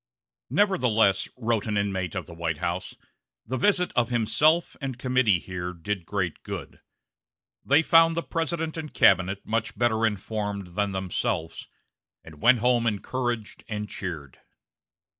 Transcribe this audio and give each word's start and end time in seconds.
"Nevertheless," 0.49 1.29
wrote 1.37 1.67
an 1.67 1.77
inmate 1.77 2.15
of 2.15 2.25
the 2.25 2.33
White 2.33 2.57
House, 2.57 2.95
"the 3.45 3.55
visit 3.59 3.91
of 3.95 4.09
himself 4.09 4.75
and 4.81 4.97
committee 4.97 5.37
here 5.37 5.73
did 5.73 6.07
great 6.07 6.41
good. 6.41 6.79
They 7.63 7.83
found 7.83 8.15
the 8.15 8.23
President 8.23 8.77
and 8.77 8.91
cabinet 8.91 9.45
much 9.45 9.77
better 9.77 10.03
informed 10.03 10.73
than 10.73 10.91
themselves, 10.91 11.67
and 12.23 12.41
went 12.41 12.61
home 12.61 12.87
encouraged 12.87 13.63
and 13.69 13.87
cheered." 13.87 14.39